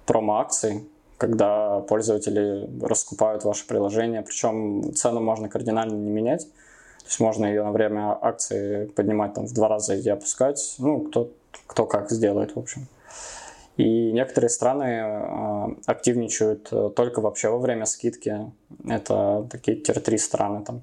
промо-акций, 0.07 0.89
когда 1.21 1.81
пользователи 1.81 2.67
раскупают 2.83 3.45
ваше 3.45 3.67
приложение. 3.67 4.23
Причем 4.23 4.95
цену 4.95 5.21
можно 5.21 5.51
кардинально 5.51 5.95
не 5.95 6.11
менять. 6.11 6.47
То 7.01 7.07
есть 7.07 7.21
можно 7.21 7.45
ее 7.45 7.63
на 7.63 7.73
время 7.73 8.19
акции 8.19 8.87
поднимать 8.87 9.35
там, 9.35 9.47
в 9.47 9.53
два 9.53 9.69
раза 9.69 9.95
и 9.95 10.09
опускать. 10.09 10.77
Ну, 10.79 11.01
кто, 11.01 11.31
кто 11.67 11.85
как 11.85 12.11
сделает, 12.11 12.57
в 12.57 12.59
общем. 12.59 12.87
И 13.77 14.13
некоторые 14.13 14.49
страны 14.49 14.85
э, 14.85 15.75
активничают 15.85 16.69
э, 16.73 16.89
только 16.97 17.21
вообще 17.21 17.51
во 17.51 17.59
время 17.59 17.85
скидки. 17.85 18.51
Это 18.89 19.47
такие 19.51 19.77
тир-3 19.77 20.17
страны 20.17 20.65
там. 20.65 20.81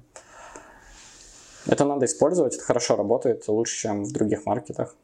Это 1.66 1.84
надо 1.84 2.06
использовать, 2.06 2.54
это 2.54 2.62
хорошо 2.64 2.94
работает, 2.94 3.48
лучше, 3.48 3.76
чем 3.76 4.04
в 4.04 4.12
других 4.12 4.46
маркетах. 4.46 4.94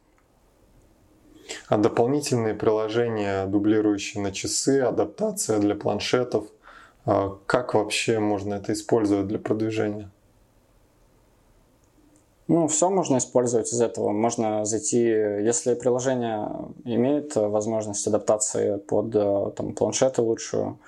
А 1.69 1.79
дополнительные 1.79 2.55
приложения, 2.55 3.47
дублирующие 3.47 4.23
на 4.23 4.33
часы, 4.33 4.81
адаптация 4.81 5.59
для 5.59 5.75
планшетов, 5.75 6.47
а 7.07 7.39
как 7.47 7.75
вообще 7.75 8.19
можно 8.19 8.55
это 8.55 8.73
использовать 8.73 9.27
для 9.29 9.39
продвижения? 9.39 10.11
Ну, 12.47 12.69
все 12.69 12.91
можно 12.91 13.17
использовать 13.17 13.73
из 13.73 13.81
этого. 13.81 14.11
Можно 14.11 14.67
зайти, 14.67 14.99
если 14.99 15.75
приложение 15.75 16.51
имеет 16.85 17.37
возможность 17.37 18.07
адаптации 18.07 18.77
под 18.77 19.15
э, 19.17 19.53
там, 19.57 19.73
планшеты 19.73 20.21
лучшую, 20.21 20.79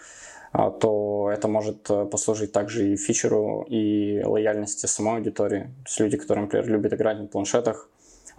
а, 0.53 0.71
то 0.71 1.31
это 1.33 1.49
может 1.49 1.89
э, 1.91 2.05
послужить 2.05 2.53
также 2.53 2.93
и 2.93 2.97
фичеру, 2.97 3.65
и 3.69 4.23
лояльности 4.23 4.85
самой 4.85 5.17
аудитории. 5.17 5.63
То 5.63 5.87
есть 5.87 6.01
люди, 6.01 6.17
которые, 6.19 6.45
например, 6.45 6.69
любят 6.69 6.93
играть 6.93 7.19
на 7.19 7.27
планшетах, 7.27 7.89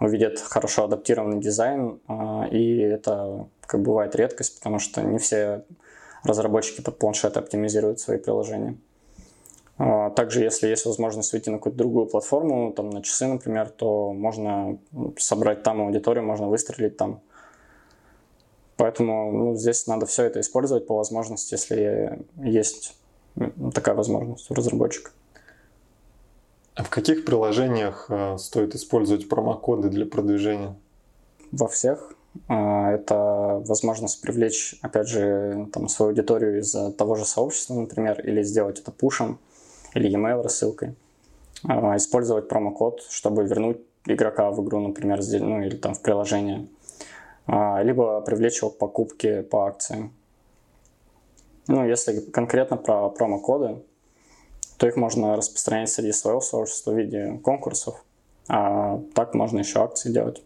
увидят 0.00 0.38
хорошо 0.38 0.84
адаптированный 0.84 1.40
дизайн, 1.40 2.00
а, 2.06 2.46
и 2.50 2.78
это 2.78 3.48
как 3.66 3.82
бывает 3.82 4.14
редкость, 4.16 4.58
потому 4.58 4.78
что 4.78 5.02
не 5.02 5.18
все 5.18 5.64
разработчики 6.24 6.80
под 6.80 6.98
планшеты 6.98 7.38
оптимизируют 7.38 8.00
свои 8.00 8.18
приложения. 8.18 8.76
А, 9.78 10.10
также, 10.10 10.42
если 10.42 10.68
есть 10.68 10.86
возможность 10.86 11.32
выйти 11.32 11.50
на 11.50 11.58
какую-то 11.58 11.78
другую 11.78 12.06
платформу, 12.06 12.72
там 12.72 12.90
на 12.90 13.02
часы, 13.02 13.26
например, 13.26 13.68
то 13.70 14.12
можно 14.12 14.78
собрать 15.16 15.62
там 15.62 15.80
аудиторию, 15.82 16.24
можно 16.24 16.48
выстрелить 16.48 16.96
там. 16.96 17.20
Поэтому 18.76 19.32
ну, 19.32 19.54
здесь 19.56 19.86
надо 19.86 20.06
все 20.06 20.24
это 20.24 20.40
использовать 20.40 20.86
по 20.86 20.96
возможности, 20.96 21.54
если 21.54 22.20
есть 22.36 22.96
такая 23.74 23.94
возможность 23.94 24.50
у 24.50 24.54
разработчика. 24.54 25.10
А 26.78 26.84
в 26.84 26.90
каких 26.90 27.24
приложениях 27.24 28.06
э, 28.08 28.38
стоит 28.38 28.76
использовать 28.76 29.28
промокоды 29.28 29.88
для 29.88 30.06
продвижения? 30.06 30.76
Во 31.50 31.66
всех. 31.66 32.12
А, 32.46 32.92
это 32.92 33.60
возможность 33.66 34.20
привлечь, 34.20 34.76
опять 34.80 35.08
же, 35.08 35.66
там, 35.72 35.88
свою 35.88 36.10
аудиторию 36.10 36.60
из 36.60 36.70
того 36.96 37.16
же 37.16 37.24
сообщества, 37.24 37.74
например, 37.74 38.20
или 38.20 38.44
сделать 38.44 38.78
это 38.78 38.92
пушем, 38.92 39.40
или 39.94 40.08
e-mail 40.08 40.40
рассылкой. 40.40 40.94
А, 41.64 41.96
использовать 41.96 42.48
промокод, 42.48 43.02
чтобы 43.10 43.44
вернуть 43.44 43.78
игрока 44.06 44.52
в 44.52 44.64
игру, 44.64 44.78
например, 44.78 45.18
ну, 45.40 45.60
или 45.60 45.74
там 45.74 45.94
в 45.94 46.00
приложение. 46.00 46.68
А, 47.48 47.82
либо 47.82 48.20
привлечь 48.20 48.58
его 48.58 48.70
к 48.70 48.78
покупке 48.78 49.42
по 49.42 49.66
акциям. 49.66 50.12
Ну, 51.66 51.84
если 51.84 52.20
конкретно 52.20 52.76
про 52.76 53.08
промокоды, 53.10 53.82
то 54.78 54.86
их 54.86 54.96
можно 54.96 55.36
распространять 55.36 55.90
среди 55.90 56.12
своего 56.12 56.40
сообщества 56.40 56.92
в 56.92 56.96
виде 56.96 57.38
конкурсов. 57.42 58.04
А 58.48 59.00
так 59.14 59.34
можно 59.34 59.58
еще 59.58 59.82
акции 59.82 60.10
делать. 60.10 60.42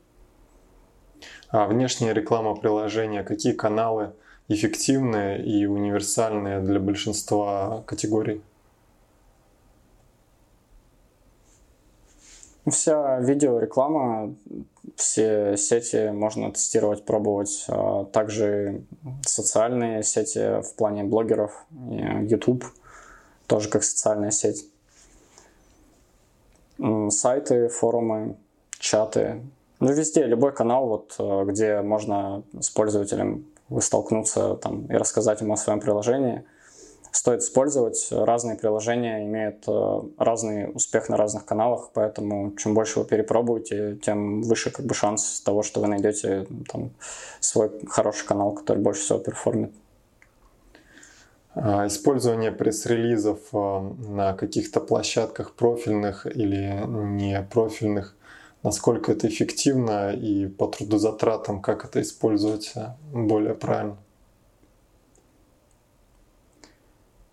А 1.51 1.67
внешняя 1.67 2.15
реклама 2.15 2.57
приложения, 2.57 3.23
какие 3.23 3.53
каналы 3.53 4.15
эффективные 4.49 5.45
и 5.45 5.67
универсальные 5.67 6.61
для 6.61 6.81
большинства 6.81 7.85
категорий? 7.87 8.43
Вся 12.67 13.19
видеореклама, 13.21 14.35
все 14.97 15.57
сети 15.57 16.11
можно 16.11 16.51
тестировать, 16.53 17.05
пробовать. 17.05 17.67
А 17.69 18.05
также 18.07 18.83
социальные 19.23 20.03
сети 20.05 20.63
в 20.63 20.75
плане 20.77 21.05
блогеров, 21.05 21.67
YouTube– 21.71 22.65
тоже 23.53 23.69
как 23.69 23.85
социальная 23.85 24.31
сеть. 24.31 24.65
Сайты, 27.11 27.69
форумы, 27.69 28.37
чаты. 28.79 29.43
Ну, 29.79 29.93
везде, 29.93 30.25
любой 30.25 30.55
канал, 30.55 30.87
вот, 30.87 31.17
э, 31.19 31.45
где 31.45 31.83
можно 31.83 32.45
с 32.59 32.71
пользователем 32.71 33.45
столкнуться 33.79 34.55
там, 34.55 34.87
и 34.87 34.95
рассказать 34.95 35.43
ему 35.43 35.53
о 35.53 35.59
своем 35.59 35.81
приложении. 35.81 36.45
Стоит 37.11 37.43
использовать. 37.43 38.09
Разные 38.11 38.57
приложения 38.57 39.23
имеют 39.27 39.65
э, 39.69 40.01
разный 40.17 40.71
успех 40.75 41.11
на 41.11 41.19
разных 41.19 41.45
каналах, 41.45 41.91
поэтому 41.93 42.57
чем 42.57 42.73
больше 42.73 43.01
вы 43.01 43.05
перепробуете, 43.05 43.99
тем 44.03 44.41
выше 44.41 44.71
как 44.71 44.87
бы 44.87 44.95
шанс 44.95 45.43
того, 45.43 45.63
что 45.63 45.83
вы 45.83 45.89
найдете 45.89 46.47
там, 46.73 46.91
свой 47.41 47.71
хороший 47.87 48.27
канал, 48.27 48.53
который 48.53 48.79
больше 48.79 49.03
всего 49.03 49.19
перформит. 49.19 49.73
А, 51.55 51.87
использование 51.87 52.51
пресс-релизов 52.51 53.41
а, 53.53 53.81
на 53.81 54.33
каких-то 54.33 54.81
площадках 54.81 55.53
профильных 55.55 56.27
или 56.27 56.83
не 56.87 57.43
профильных, 57.43 58.17
насколько 58.63 59.13
это 59.13 59.29
эффективно 59.29 60.13
и 60.13 60.47
по 60.47 60.67
трудозатратам, 60.67 61.61
как 61.61 61.85
это 61.85 62.01
использовать 62.01 62.73
более 63.13 63.55
правильно? 63.55 63.99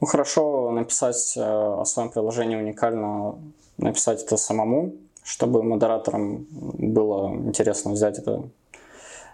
Ну, 0.01 0.07
хорошо 0.07 0.71
написать 0.71 1.35
э, 1.35 1.41
о 1.41 1.83
своем 1.83 2.09
приложении 2.09 2.55
уникально, 2.55 3.37
написать 3.77 4.23
это 4.23 4.37
самому, 4.37 4.95
чтобы 5.23 5.61
модераторам 5.61 6.47
было 6.51 7.33
интересно 7.35 7.91
взять 7.91 8.17
это. 8.17 8.49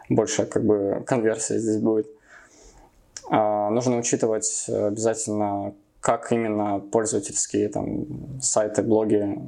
Больше 0.09 0.45
как 0.45 0.65
бы 0.65 1.03
конверсия 1.05 1.59
здесь 1.59 1.77
будет. 1.77 2.07
А, 3.65 3.69
нужно 3.69 3.97
учитывать 3.97 4.65
обязательно, 4.67 5.73
как 5.99 6.31
именно 6.31 6.79
пользовательские 6.79 7.69
там, 7.69 8.39
сайты, 8.39 8.83
блоги, 8.83 9.39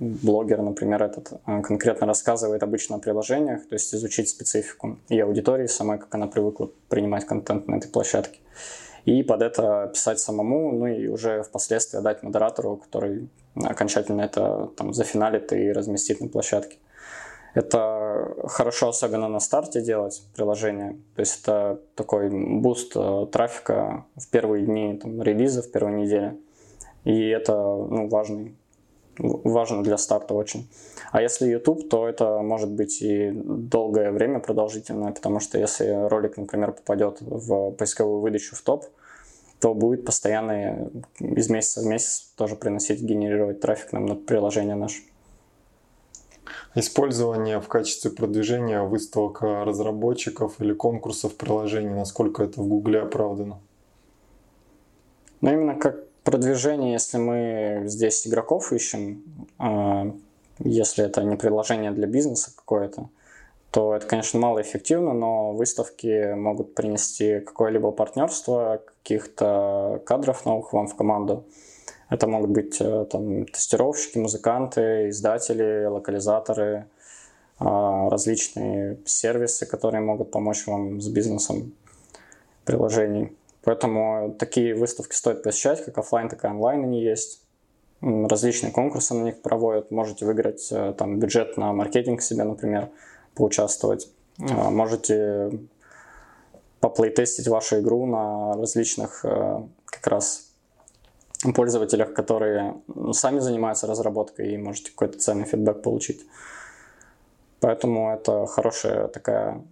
блогер, 0.00 0.60
например, 0.60 1.02
этот 1.02 1.32
а, 1.44 1.60
конкретно 1.60 2.06
рассказывает 2.06 2.62
обычно 2.62 2.96
о 2.96 2.98
приложениях, 2.98 3.68
то 3.68 3.74
есть 3.74 3.94
изучить 3.94 4.28
специфику 4.28 4.98
и 5.08 5.20
аудитории 5.20 5.66
самой, 5.66 5.98
как 5.98 6.12
она 6.14 6.26
привыкла 6.26 6.70
принимать 6.88 7.26
контент 7.26 7.68
на 7.68 7.76
этой 7.76 7.88
площадке. 7.88 8.40
И 9.04 9.22
под 9.22 9.40
это 9.40 9.90
писать 9.92 10.18
самому, 10.18 10.72
ну 10.72 10.86
и 10.86 11.06
уже 11.06 11.42
впоследствии 11.42 12.00
дать 12.00 12.22
модератору, 12.22 12.76
который 12.76 13.28
окончательно 13.54 14.22
это 14.22 14.68
там 14.76 14.92
зафиналит 14.92 15.52
и 15.52 15.70
разместит 15.70 16.20
на 16.20 16.28
площадке. 16.28 16.76
Это 17.54 18.34
хорошо 18.46 18.88
особенно 18.88 19.28
на 19.28 19.40
старте 19.40 19.80
делать 19.80 20.22
приложение. 20.36 20.98
То 21.16 21.20
есть 21.20 21.42
это 21.42 21.80
такой 21.96 22.30
буст 22.30 22.92
э, 22.94 23.26
трафика 23.32 24.04
в 24.16 24.28
первые 24.28 24.66
дни 24.66 24.98
там, 25.02 25.20
релиза, 25.22 25.62
в 25.62 25.70
первой 25.72 25.92
неделе. 26.02 26.36
И 27.04 27.28
это 27.28 27.52
ну, 27.54 28.08
важный, 28.08 28.54
важно 29.18 29.82
для 29.82 29.98
старта 29.98 30.34
очень. 30.34 30.68
А 31.10 31.22
если 31.22 31.48
YouTube, 31.48 31.88
то 31.88 32.08
это 32.08 32.40
может 32.40 32.70
быть 32.70 33.02
и 33.02 33.32
долгое 33.32 34.12
время 34.12 34.38
продолжительное, 34.38 35.12
потому 35.12 35.40
что 35.40 35.58
если 35.58 36.08
ролик, 36.08 36.36
например, 36.36 36.72
попадет 36.72 37.18
в 37.20 37.72
поисковую 37.72 38.20
выдачу 38.20 38.54
в 38.54 38.60
топ, 38.62 38.84
то 39.58 39.74
будет 39.74 40.04
постоянно 40.04 40.90
из 41.18 41.50
месяца 41.50 41.80
в 41.80 41.86
месяц 41.86 42.32
тоже 42.36 42.56
приносить, 42.56 43.02
генерировать 43.02 43.60
трафик 43.60 43.92
нам 43.92 44.06
на 44.06 44.14
приложение 44.14 44.76
наше. 44.76 45.02
Использование 46.76 47.60
в 47.60 47.66
качестве 47.66 48.12
продвижения 48.12 48.82
выставок 48.82 49.42
разработчиков 49.42 50.60
или 50.60 50.72
конкурсов 50.72 51.36
приложений, 51.36 51.94
насколько 51.94 52.44
это 52.44 52.60
в 52.60 52.68
Гугле 52.68 53.00
оправдано? 53.00 53.58
Ну, 55.40 55.52
именно 55.52 55.74
как 55.74 56.06
продвижение, 56.22 56.92
если 56.92 57.18
мы 57.18 57.82
здесь 57.86 58.24
игроков 58.26 58.72
ищем, 58.72 59.24
а, 59.58 60.14
если 60.60 61.04
это 61.04 61.24
не 61.24 61.36
приложение 61.36 61.90
для 61.90 62.06
бизнеса 62.06 62.52
какое-то, 62.54 63.08
то 63.72 63.94
это, 63.94 64.06
конечно, 64.06 64.38
малоэффективно, 64.38 65.12
но 65.12 65.52
выставки 65.52 66.34
могут 66.34 66.74
принести 66.74 67.40
какое-либо 67.40 67.90
партнерство, 67.92 68.82
каких-то 69.02 70.02
кадров 70.06 70.44
новых 70.44 70.72
вам 70.72 70.86
в 70.86 70.96
команду. 70.96 71.44
Это 72.10 72.26
могут 72.26 72.50
быть 72.50 72.78
там, 72.78 73.46
тестировщики, 73.46 74.18
музыканты, 74.18 75.08
издатели, 75.08 75.86
локализаторы, 75.86 76.86
различные 77.58 78.98
сервисы, 79.04 79.64
которые 79.64 80.00
могут 80.00 80.30
помочь 80.30 80.66
вам 80.66 81.00
с 81.00 81.08
бизнесом 81.08 81.72
приложений. 82.64 83.36
Поэтому 83.62 84.34
такие 84.38 84.74
выставки 84.74 85.14
стоит 85.14 85.42
посещать, 85.42 85.84
как 85.84 85.98
офлайн, 85.98 86.28
так 86.28 86.44
и 86.44 86.46
онлайн 86.46 86.84
они 86.84 87.02
есть. 87.02 87.42
Различные 88.00 88.72
конкурсы 88.72 89.12
на 89.14 89.24
них 89.24 89.42
проводят. 89.42 89.90
Можете 89.90 90.24
выиграть 90.24 90.68
э, 90.72 90.94
там 90.96 91.18
бюджет 91.18 91.58
на 91.58 91.72
маркетинг 91.74 92.22
себе, 92.22 92.44
например, 92.44 92.88
поучаствовать. 93.34 94.08
Mm-hmm. 94.38 94.70
Можете 94.70 95.50
поплейтестить 96.80 97.46
вашу 97.48 97.80
игру 97.80 98.06
на 98.06 98.54
различных 98.54 99.22
э, 99.24 99.62
как 99.84 100.06
раз 100.06 100.49
пользователях, 101.54 102.12
которые 102.12 102.74
сами 103.12 103.38
занимаются 103.38 103.86
разработкой, 103.86 104.52
и 104.52 104.58
можете 104.58 104.90
какой-то 104.90 105.18
ценный 105.18 105.46
фидбэк 105.46 105.82
получить. 105.82 106.26
Поэтому 107.60 108.10
это 108.10 108.46
хорошая 108.46 109.08
такая 109.08 109.62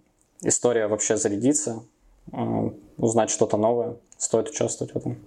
история 0.41 0.87
вообще 0.87 1.17
зарядиться, 1.17 1.83
э, 2.31 2.69
узнать 2.97 3.29
что-то 3.29 3.57
новое, 3.57 3.95
стоит 4.17 4.49
участвовать 4.49 4.93
в 4.93 4.97
этом. 4.97 5.17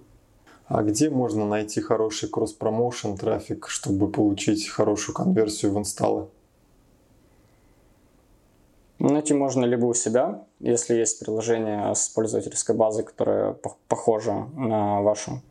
А 0.67 0.81
где 0.81 1.09
можно 1.09 1.45
найти 1.45 1.81
хороший 1.81 2.29
кросс-промоушен 2.29 3.17
трафик, 3.17 3.67
чтобы 3.67 4.09
получить 4.09 4.69
хорошую 4.69 5.15
конверсию 5.15 5.73
в 5.73 5.77
инсталлы? 5.77 6.27
Найти 8.99 9.33
можно 9.33 9.65
либо 9.65 9.85
у 9.85 9.93
себя, 9.93 10.45
если 10.59 10.95
есть 10.95 11.19
приложение 11.19 11.93
с 11.93 12.07
пользовательской 12.07 12.75
базой, 12.75 13.03
которое 13.03 13.57
похоже 13.89 14.31
на 14.55 15.01
вашу. 15.01 15.41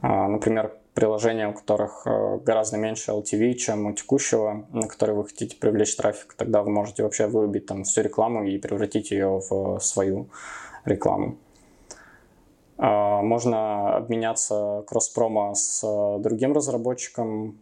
А, 0.00 0.28
например, 0.28 0.72
приложения, 0.94 1.48
у 1.48 1.52
которых 1.52 2.02
э, 2.06 2.38
гораздо 2.44 2.76
меньше 2.76 3.12
LTV, 3.12 3.54
чем 3.54 3.86
у 3.86 3.92
текущего, 3.92 4.66
на 4.72 4.86
который 4.86 5.14
вы 5.14 5.24
хотите 5.24 5.56
привлечь 5.56 5.96
трафик, 5.96 6.34
тогда 6.34 6.62
вы 6.62 6.70
можете 6.70 7.02
вообще 7.02 7.26
вырубить 7.26 7.66
там 7.66 7.84
всю 7.84 8.02
рекламу 8.02 8.44
и 8.44 8.58
превратить 8.58 9.10
ее 9.10 9.40
в 9.48 9.78
свою 9.80 10.28
рекламу. 10.84 11.36
А, 12.78 13.22
можно 13.22 13.96
обменяться 13.96 14.84
кросс-промо 14.86 15.54
с 15.54 15.82
э, 15.84 16.22
другим 16.22 16.52
разработчиком, 16.52 17.58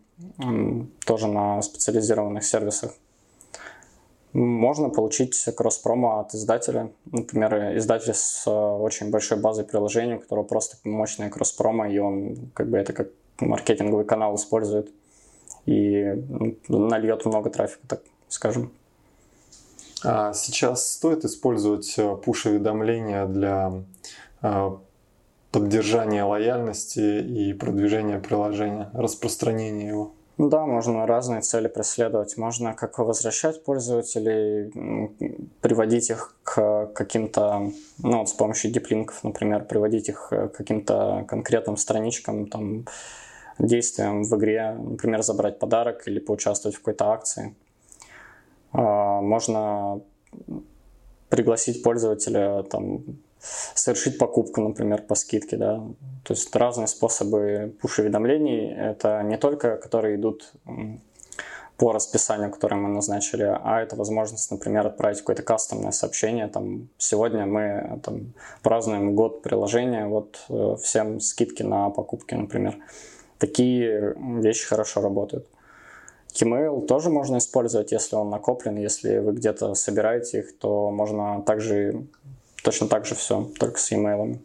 тоже 1.04 1.26
на 1.26 1.60
специализированных 1.60 2.42
сервисах. 2.42 2.92
Можно 4.32 4.90
получить 4.90 5.42
кросс-промо 5.56 6.20
от 6.20 6.34
издателя. 6.34 6.90
Например, 7.06 7.76
издатель 7.78 8.12
с 8.12 8.46
э, 8.46 8.50
очень 8.50 9.10
большой 9.10 9.38
базой 9.38 9.64
приложений, 9.64 10.16
у 10.16 10.18
которого 10.20 10.44
просто 10.44 10.76
мощная 10.84 11.30
кросс-промо, 11.30 11.86
и 11.86 11.98
он 11.98 12.50
как 12.52 12.68
бы 12.68 12.76
это 12.76 12.92
как 12.92 13.08
маркетинговый 13.40 14.04
канал 14.04 14.36
использует 14.36 14.90
и 15.64 16.22
нальет 16.68 17.24
много 17.24 17.50
трафика, 17.50 17.86
так 17.88 18.02
скажем. 18.28 18.70
А 20.04 20.34
сейчас 20.34 20.92
стоит 20.92 21.24
использовать 21.24 21.94
э, 21.98 22.16
пуш-уведомления 22.16 23.26
для 23.26 23.72
поддержания 25.50 26.22
лояльности 26.22 27.20
и 27.20 27.54
продвижения 27.54 28.18
приложения, 28.18 28.90
распространения 28.92 29.88
его. 29.88 30.12
Да, 30.38 30.66
можно 30.66 31.06
разные 31.06 31.40
цели 31.40 31.66
преследовать. 31.66 32.36
Можно 32.36 32.74
как 32.74 32.98
возвращать 32.98 33.64
пользователей, 33.64 34.70
приводить 35.62 36.10
их 36.10 36.36
к 36.42 36.86
каким-то, 36.94 37.72
ну, 38.02 38.18
вот 38.18 38.28
с 38.28 38.32
помощью 38.34 38.70
диплинков, 38.70 39.24
например, 39.24 39.64
приводить 39.64 40.10
их 40.10 40.28
к 40.28 40.48
каким-то 40.48 41.24
конкретным 41.26 41.78
страничкам, 41.78 42.48
там, 42.48 42.84
действиям 43.58 44.24
в 44.24 44.36
игре, 44.36 44.72
например, 44.78 45.22
забрать 45.22 45.58
подарок 45.58 46.06
или 46.06 46.18
поучаствовать 46.18 46.76
в 46.76 46.80
какой-то 46.80 47.12
акции. 47.12 47.54
А, 48.72 49.22
можно 49.22 50.02
пригласить 51.30 51.82
пользователя 51.82 52.62
там, 52.64 53.04
совершить 53.74 54.18
покупку, 54.18 54.60
например, 54.60 55.02
по 55.02 55.14
скидке, 55.14 55.56
да. 55.56 55.82
То 56.24 56.34
есть 56.34 56.54
разные 56.54 56.86
способы 56.86 57.74
пуш-уведомлений. 57.80 58.72
Это 58.72 59.22
не 59.22 59.36
только, 59.36 59.76
которые 59.76 60.16
идут 60.16 60.52
по 61.76 61.92
расписанию, 61.92 62.50
которое 62.50 62.76
мы 62.76 62.88
назначили, 62.88 63.44
а 63.44 63.82
это 63.82 63.96
возможность, 63.96 64.50
например, 64.50 64.86
отправить 64.86 65.18
какое-то 65.18 65.42
кастомное 65.42 65.90
сообщение. 65.90 66.48
Там, 66.48 66.88
сегодня 66.96 67.44
мы 67.44 68.00
там, 68.02 68.32
празднуем 68.62 69.14
год 69.14 69.42
приложения, 69.42 70.06
вот 70.06 70.40
э, 70.48 70.76
всем 70.82 71.20
скидки 71.20 71.62
на 71.62 71.90
покупки, 71.90 72.34
например. 72.34 72.78
Такие 73.38 74.14
вещи 74.16 74.66
хорошо 74.66 75.02
работают. 75.02 75.46
Gmail 76.32 76.86
тоже 76.86 77.10
можно 77.10 77.38
использовать, 77.38 77.92
если 77.92 78.16
он 78.16 78.30
накоплен, 78.30 78.76
если 78.76 79.18
вы 79.18 79.32
где-то 79.32 79.74
собираете 79.74 80.40
их, 80.40 80.58
то 80.58 80.90
можно 80.90 81.42
также 81.42 82.06
точно 82.66 82.88
так 82.88 83.06
же 83.06 83.14
все, 83.14 83.48
только 83.60 83.78
с 83.78 83.92
e-mail. 83.92 84.38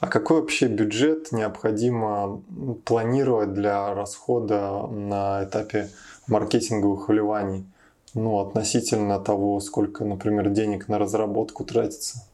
А 0.00 0.06
какой 0.06 0.40
вообще 0.40 0.66
бюджет 0.66 1.30
необходимо 1.30 2.42
планировать 2.86 3.52
для 3.52 3.92
расхода 3.94 4.86
на 4.86 5.44
этапе 5.44 5.90
маркетинговых 6.26 7.10
вливаний? 7.10 7.66
Ну, 8.14 8.38
относительно 8.38 9.20
того, 9.20 9.60
сколько, 9.60 10.06
например, 10.06 10.48
денег 10.48 10.88
на 10.88 10.98
разработку 10.98 11.64
тратится? 11.64 12.26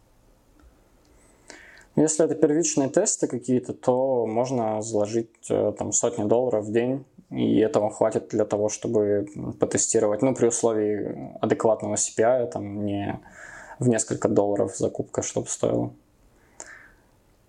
Если 1.97 2.25
это 2.25 2.37
первичные 2.37 2.89
тесты 2.89 3.27
какие-то, 3.27 3.73
то 3.73 4.27
можно 4.27 4.81
заложить 4.81 5.51
э, 5.51 5.73
там 5.77 5.91
сотни 5.93 6.23
долларов 6.23 6.67
в 6.67 6.73
день, 6.73 7.05
и 7.31 7.59
этого 7.59 7.91
хватит 7.91 8.29
для 8.29 8.45
того, 8.45 8.69
чтобы 8.69 9.27
потестировать, 9.59 10.23
ну, 10.23 10.35
при 10.37 10.47
условии 10.47 11.33
адекватного 11.41 11.97
CPI, 11.97 12.51
там 12.53 12.85
не 12.87 13.19
в 13.79 13.89
несколько 13.89 14.29
долларов 14.29 14.77
закупка, 14.77 15.23
чтобы 15.23 15.49
стоило. 15.49 15.93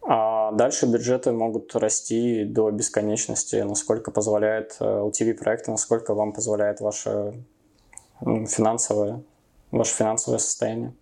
А 0.09 0.51
дальше 0.53 0.85
бюджеты 0.85 1.31
могут 1.33 1.75
расти 1.75 2.45
до 2.45 2.71
бесконечности, 2.71 3.57
насколько 3.57 4.09
позволяет 4.09 4.77
LTV 4.79 5.31
э, 5.31 5.33
проекта, 5.33 5.71
насколько 5.71 6.13
вам 6.13 6.31
позволяет 6.31 6.79
ваше 6.79 7.33
финансовое, 8.21 9.21
ваше 9.71 9.93
финансовое 9.93 10.39
состояние. 10.39 10.93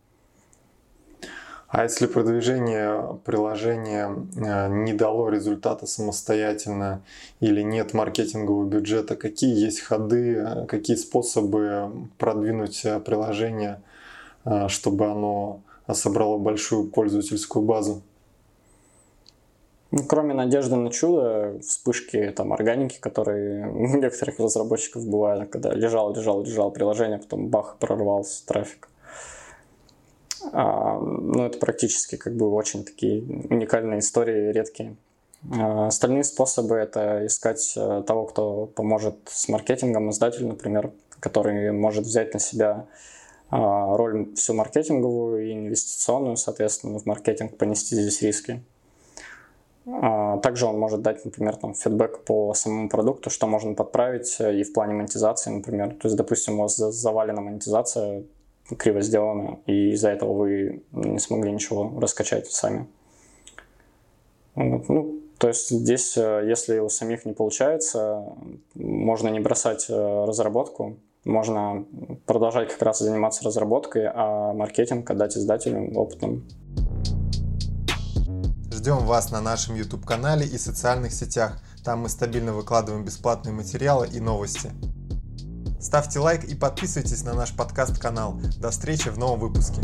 А 1.67 1.83
если 1.83 2.07
продвижение 2.07 3.19
приложения 3.25 4.09
э, 4.38 4.69
не 4.69 4.93
дало 4.93 5.29
результата 5.29 5.85
самостоятельно 5.85 7.03
или 7.41 7.61
нет 7.61 7.93
маркетингового 7.93 8.65
бюджета, 8.65 9.15
какие 9.15 9.55
есть 9.55 9.81
ходы, 9.81 10.35
э, 10.35 10.65
какие 10.65 10.95
способы 10.95 11.91
продвинуть 12.17 12.81
приложение– 13.05 13.83
чтобы 14.67 15.05
оно 15.05 15.62
собрало 15.93 16.38
большую 16.38 16.88
пользовательскую 16.89 17.63
базу. 17.63 18.01
Ну, 19.91 20.03
кроме 20.03 20.34
надежды 20.34 20.75
на 20.75 20.91
чудо, 20.91 21.60
вспышки 21.62 22.34
там 22.36 22.51
органики, 22.51 22.99
которые 22.99 23.67
у 23.67 23.95
некоторых 23.95 24.39
разработчиков 24.39 25.08
бывают, 25.08 25.49
когда 25.49 25.71
лежал, 25.71 26.13
лежал, 26.13 26.43
лежал 26.43 26.71
приложение, 26.71 27.19
потом 27.19 27.47
бах, 27.47 27.77
прорвался 27.79 28.45
трафик. 28.45 28.89
А, 30.51 30.99
ну, 30.99 31.45
это 31.45 31.58
практически 31.60 32.17
как 32.17 32.36
бы 32.36 32.51
очень 32.51 32.84
такие 32.84 33.21
уникальные 33.49 33.99
истории, 33.99 34.51
редкие. 34.51 34.95
А, 35.58 35.88
остальные 35.88 36.23
способы 36.23 36.75
это 36.75 37.25
искать 37.25 37.73
э, 37.77 38.03
того, 38.05 38.25
кто 38.25 38.65
поможет 38.65 39.15
с 39.27 39.47
маркетингом, 39.47 40.10
издатель, 40.10 40.45
например, 40.45 40.91
который 41.19 41.71
может 41.71 42.05
взять 42.05 42.34
на 42.34 42.39
себя 42.39 42.69
а, 42.71 42.88
роль 43.49 44.34
всю 44.36 44.53
маркетинговую 44.53 45.47
и 45.47 45.53
инвестиционную, 45.53 46.38
соответственно, 46.38 46.99
в 46.99 47.05
маркетинг 47.05 47.58
понести 47.58 47.95
здесь 47.95 48.21
риски. 48.21 48.63
А, 49.88 50.38
также 50.39 50.65
он 50.65 50.79
может 50.79 51.01
дать, 51.01 51.23
например, 51.25 51.55
там, 51.58 51.75
фидбэк 51.75 52.23
по 52.23 52.53
самому 52.53 52.89
продукту, 52.89 53.29
что 53.29 53.45
можно 53.45 53.73
подправить 53.75 54.38
э, 54.39 54.60
и 54.60 54.63
в 54.63 54.73
плане 54.73 54.95
монетизации, 54.95 55.51
например. 55.51 55.89
То 55.89 56.08
есть, 56.08 56.15
допустим, 56.15 56.60
у 56.60 56.63
вас 56.63 56.75
завалена 56.75 57.41
монетизация, 57.41 58.23
криво 58.77 59.01
сделана, 59.01 59.60
и 59.67 59.91
из-за 59.91 60.10
этого 60.10 60.34
вы 60.34 60.84
не 60.91 61.19
смогли 61.19 61.51
ничего 61.51 61.93
раскачать 61.99 62.47
сами. 62.47 62.88
Ну, 64.55 65.21
то 65.38 65.49
есть 65.49 65.69
здесь, 65.69 66.17
э, 66.17 66.43
если 66.47 66.79
у 66.79 66.89
самих 66.89 67.25
не 67.25 67.34
получается, 67.34 68.25
можно 68.73 69.27
не 69.27 69.39
бросать 69.39 69.86
э, 69.89 70.25
разработку, 70.25 70.97
можно 71.25 71.85
продолжать 72.25 72.71
как 72.71 72.81
раз 72.81 72.99
заниматься 72.99 73.43
разработкой, 73.43 74.07
а 74.13 74.53
маркетинг 74.53 75.09
отдать 75.09 75.35
издателям 75.35 75.97
опытным. 75.97 76.47
Ждем 78.71 78.99
вас 78.99 79.31
на 79.31 79.41
нашем 79.41 79.75
YouTube-канале 79.75 80.45
и 80.45 80.57
социальных 80.57 81.11
сетях. 81.11 81.59
Там 81.83 82.01
мы 82.01 82.09
стабильно 82.09 82.53
выкладываем 82.53 83.03
бесплатные 83.03 83.53
материалы 83.53 84.07
и 84.07 84.19
новости. 84.19 84.71
Ставьте 85.81 86.19
лайк 86.19 86.43
и 86.43 86.55
подписывайтесь 86.55 87.23
на 87.23 87.33
наш 87.33 87.55
подкаст-канал. 87.55 88.39
До 88.59 88.69
встречи 88.69 89.09
в 89.09 89.17
новом 89.17 89.39
выпуске. 89.39 89.81